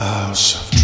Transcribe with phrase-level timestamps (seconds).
[0.00, 0.77] House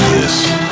[0.00, 0.67] this.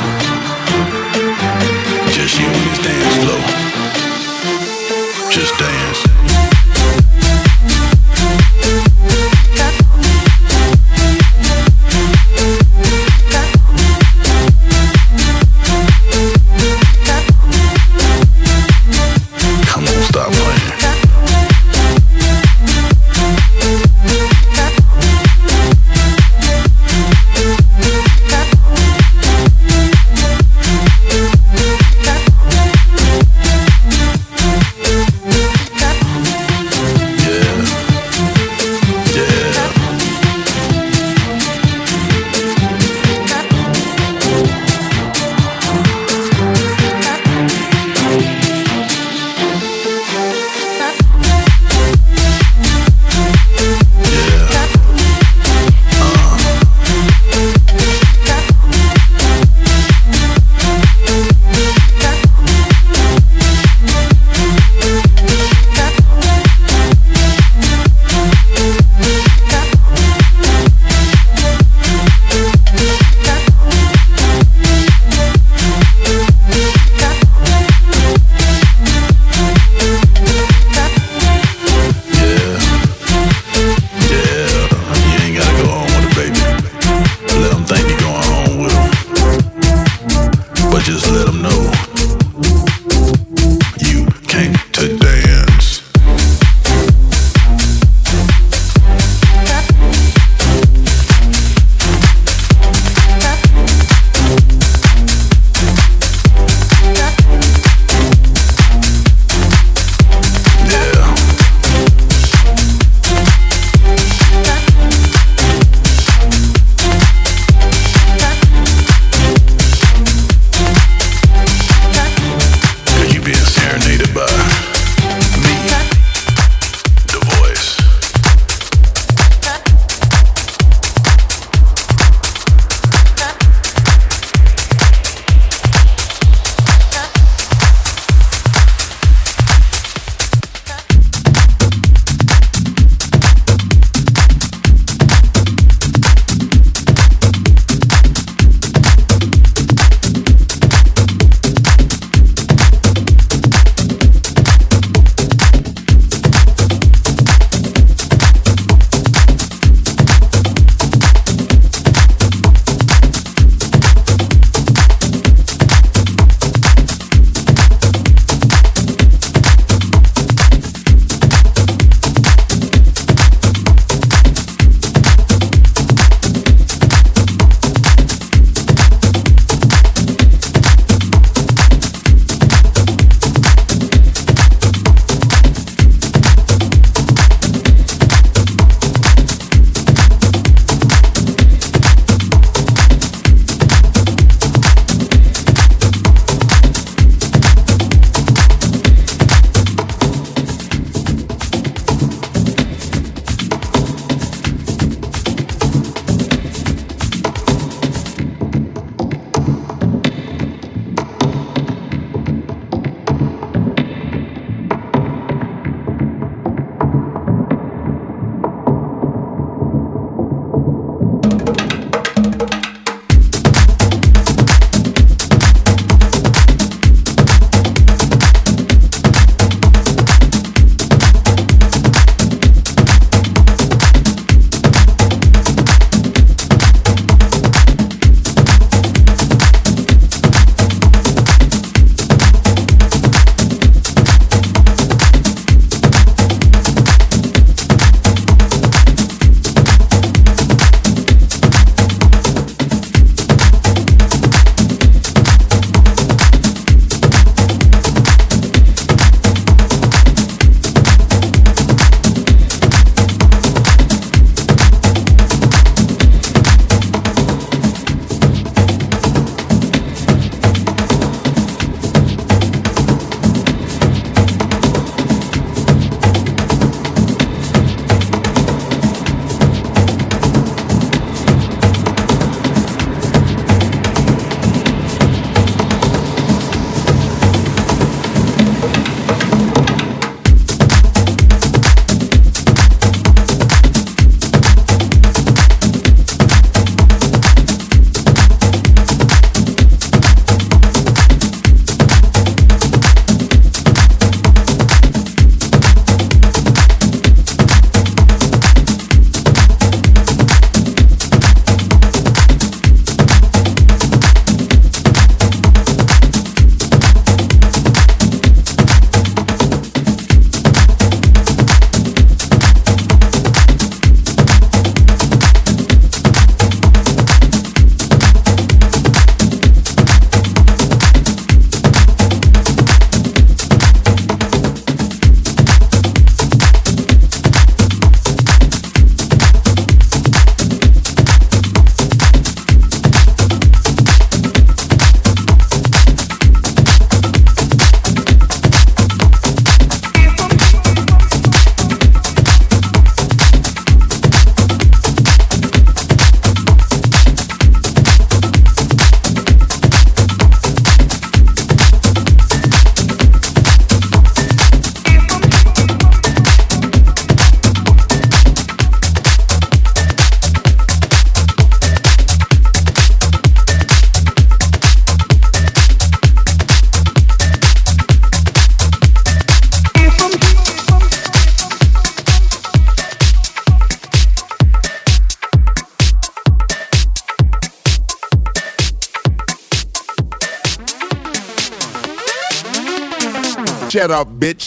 [393.87, 394.46] Shut up, bitch.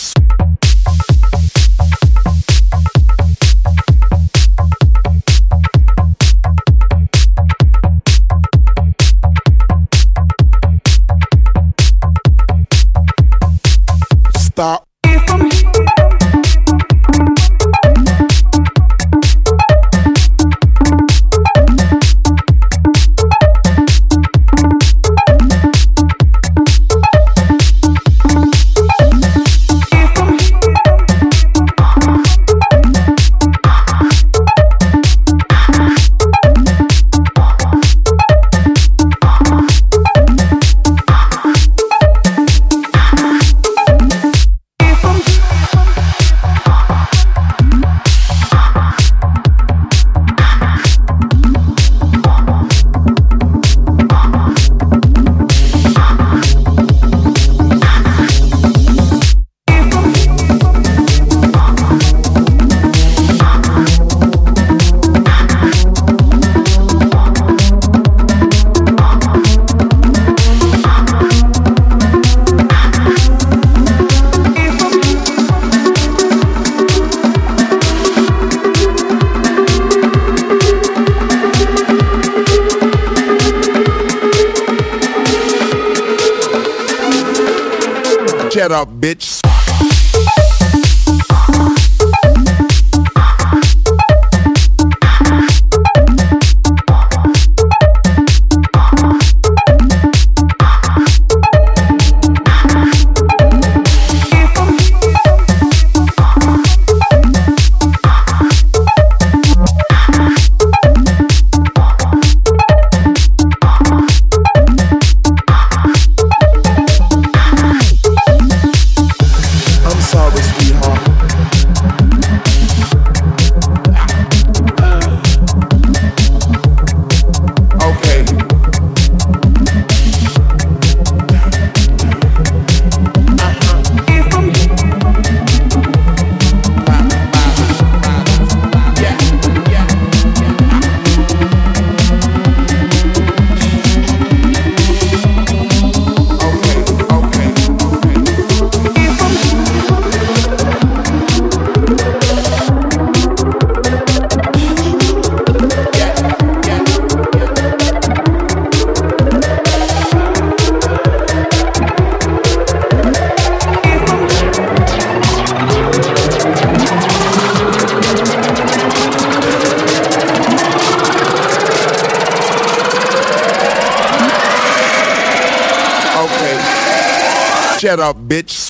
[177.90, 178.69] Shut up, bitch.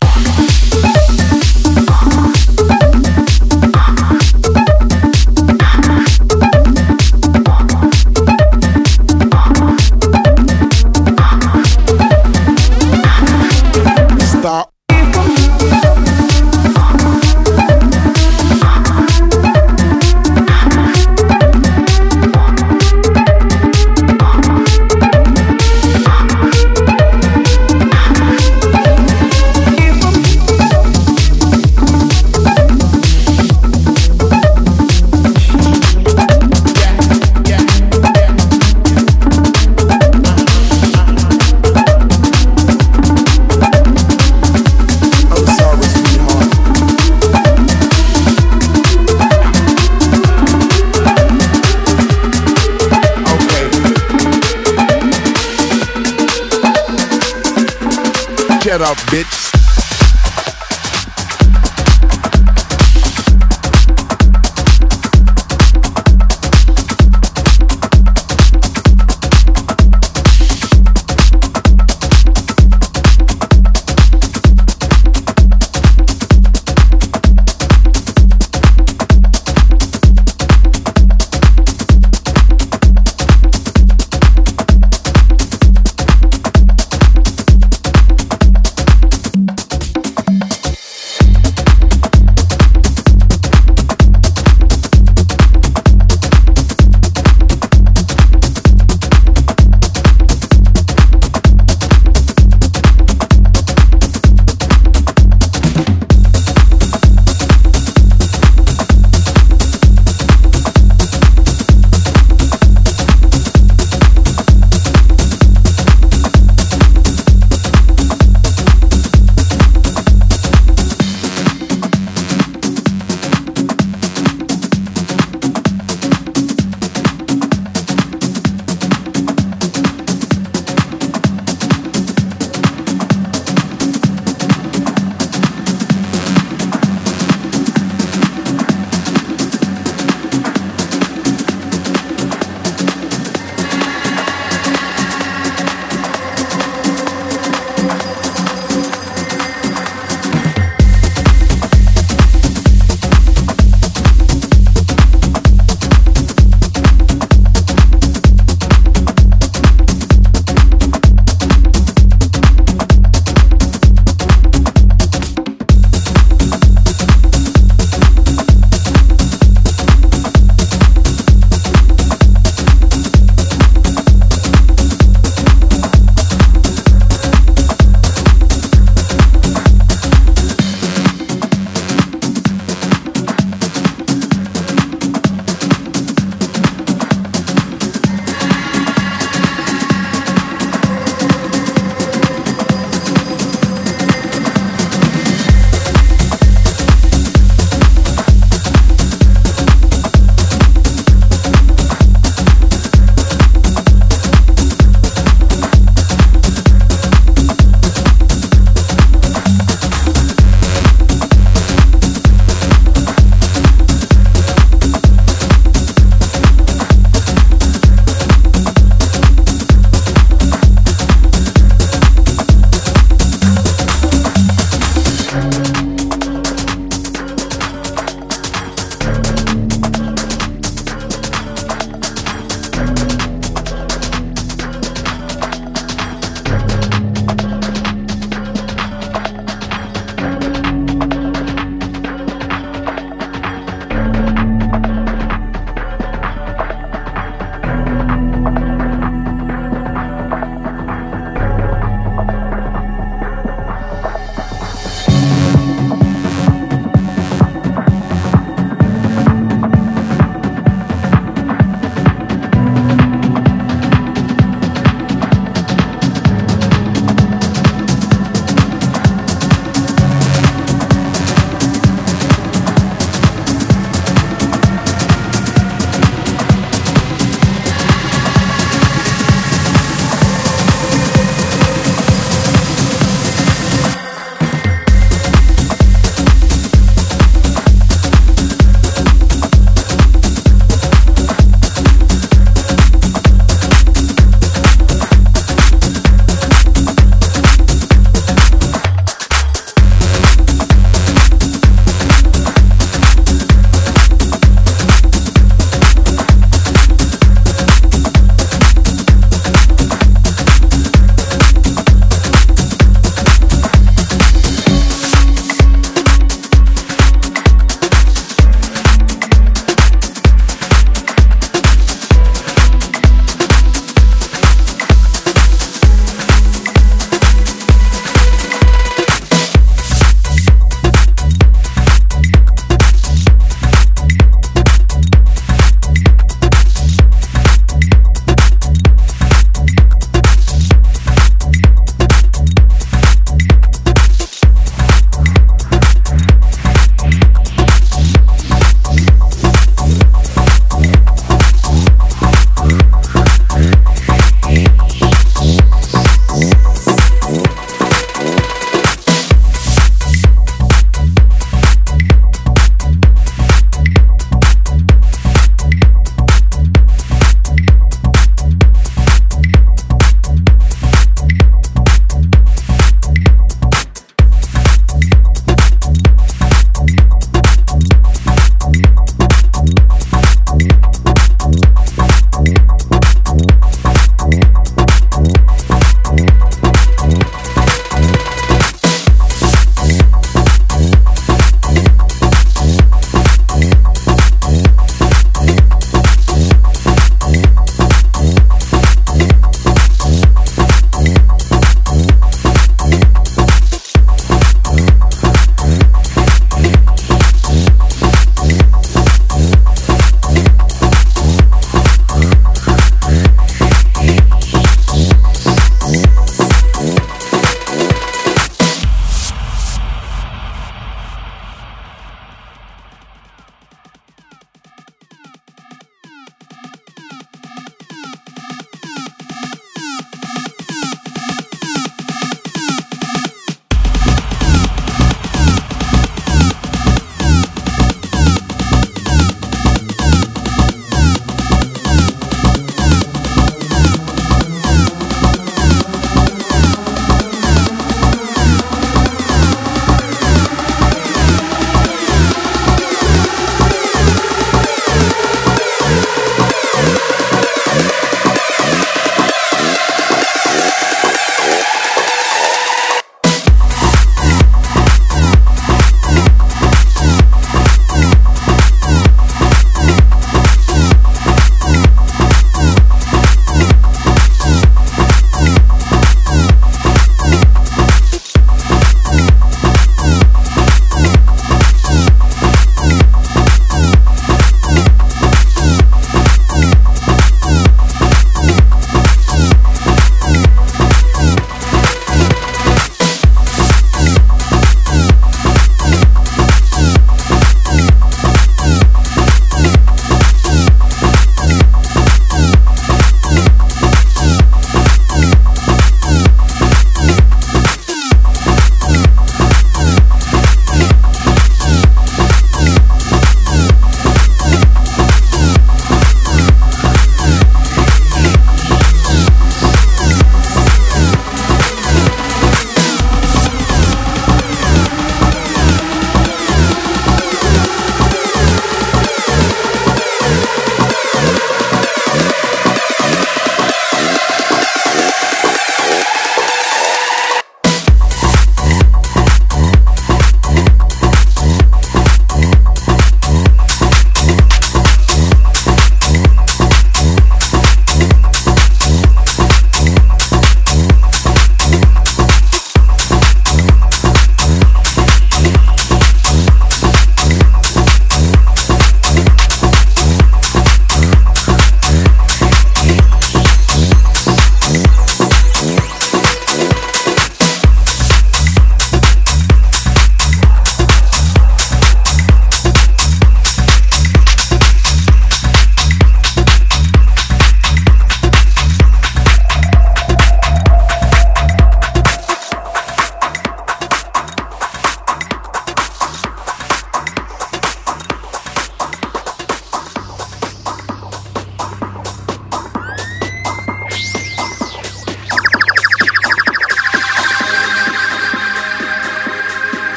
[58.82, 59.49] Up, bitch.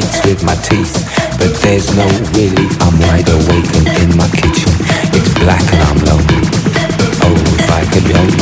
[0.00, 1.04] With my teeth,
[1.36, 2.72] but there's no relief.
[2.80, 4.72] I'm wide awake and in my kitchen.
[5.12, 6.40] It's black and I'm lonely.
[7.20, 8.41] Oh, if I could only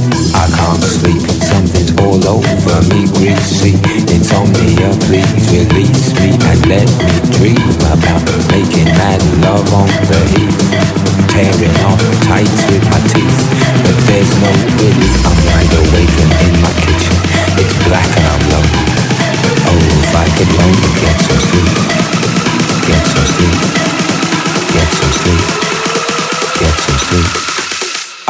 [0.55, 3.75] can't sleep, something's all over me greasy
[4.11, 10.59] Insomnia, please release me And let me dream about making mad love on the heath.
[11.31, 13.39] Tearing off the tights with my teeth.
[13.83, 17.15] But there's no relief, I'm wide awake and in my kitchen.
[17.61, 18.83] It's black and I'm lonely
[19.67, 21.71] Oh, if I could only get some sleep.
[22.87, 23.57] Get some sleep.
[24.75, 25.45] Get some sleep.
[26.59, 27.60] Get some sleep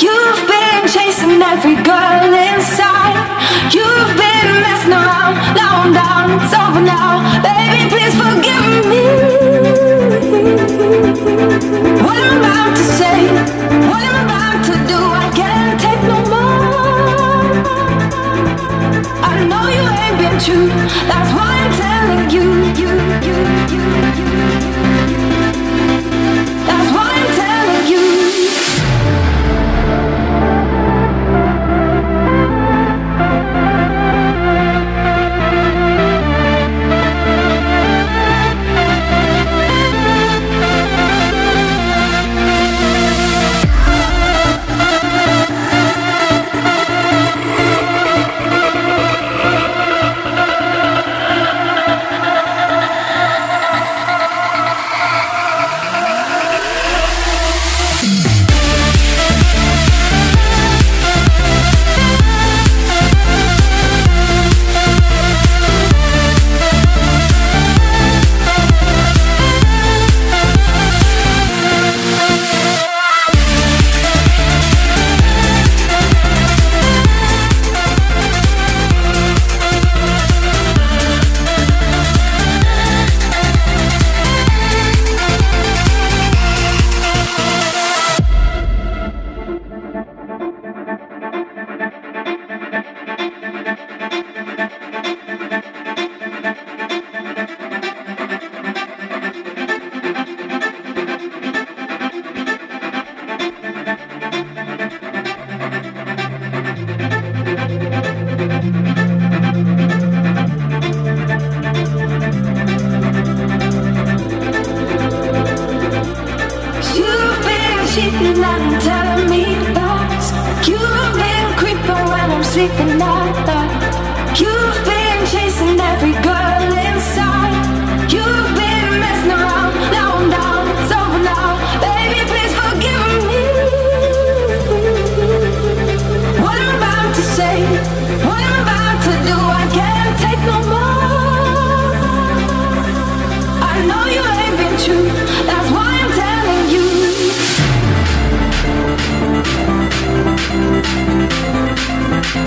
[0.00, 3.16] You've been chasing every girl inside.
[3.72, 5.36] You've been messing around,
[6.42, 7.22] it's over now.
[7.42, 9.02] Baby, please forgive me.
[12.04, 13.18] What I'm about to say,
[13.88, 17.50] what I'm about to do, I can't take no more.
[19.24, 20.68] I know you ain't been true,
[21.10, 22.44] that's why I'm telling you,
[22.80, 22.90] you,
[23.26, 23.36] you,
[23.72, 23.82] you,
[24.52, 24.57] you.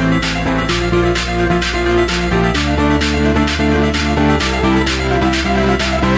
[0.02, 0.26] Thank
[6.06, 6.11] you.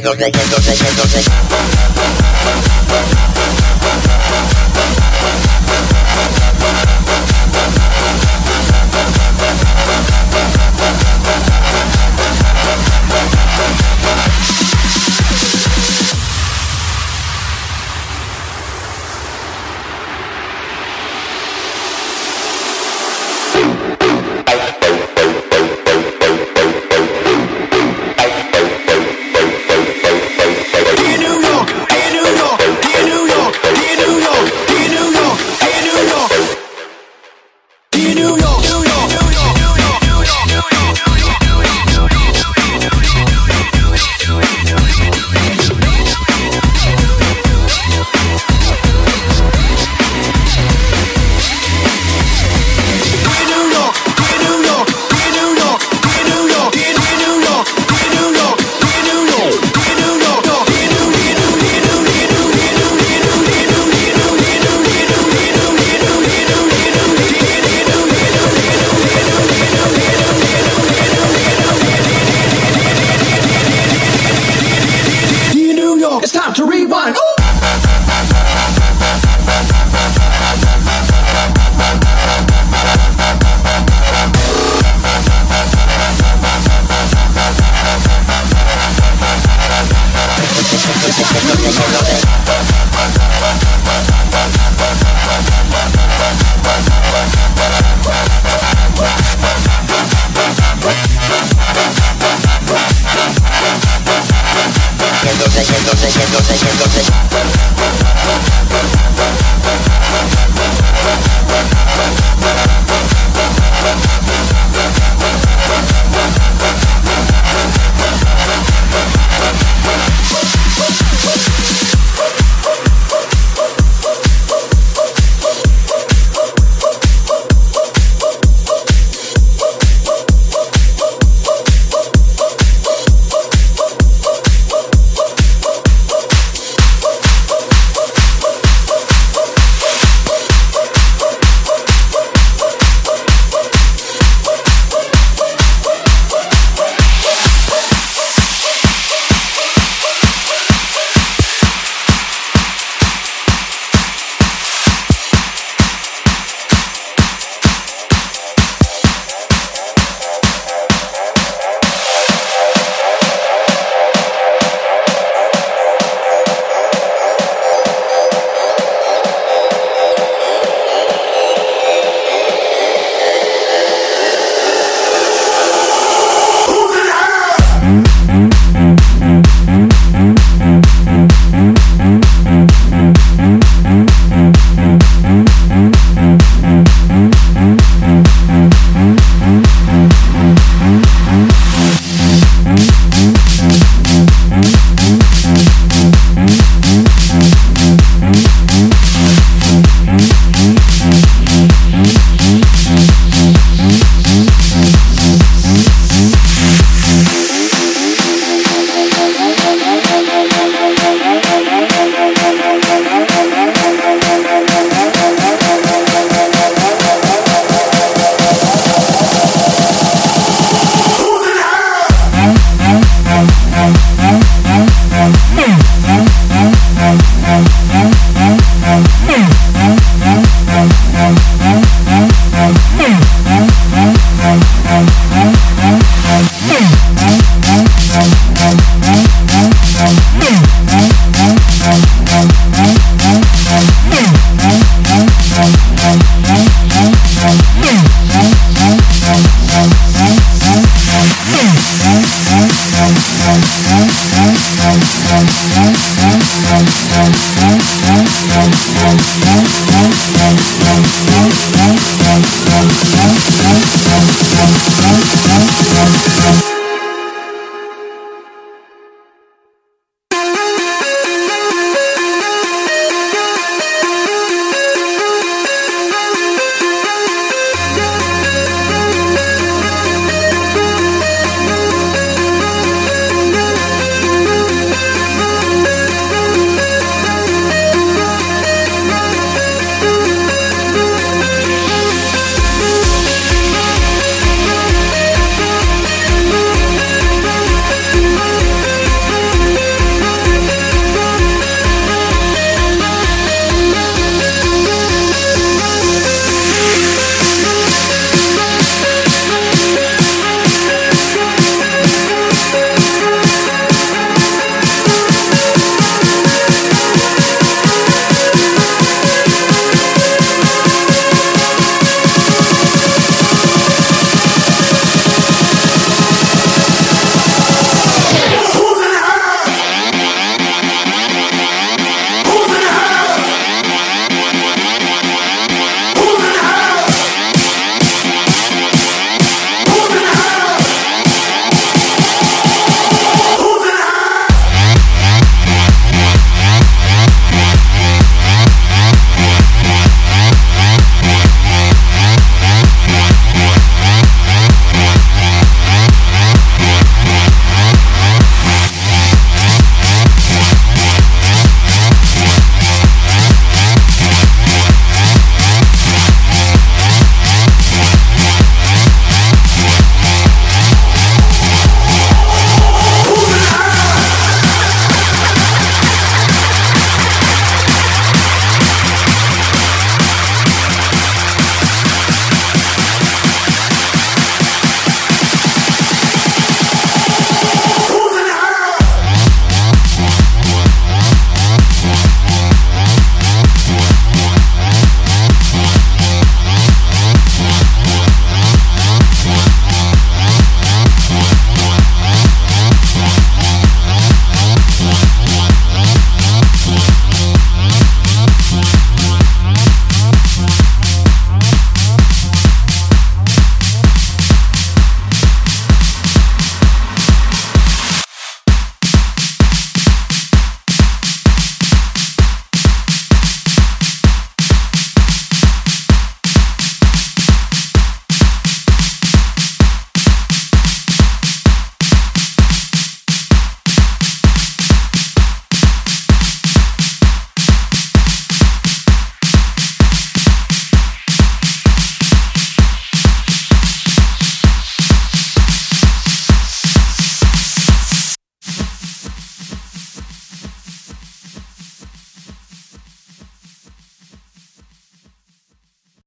[0.00, 0.59] Que no te